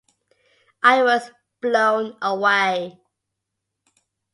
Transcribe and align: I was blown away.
I 0.81 1.03
was 1.03 1.29
blown 1.61 2.17
away. 2.23 2.97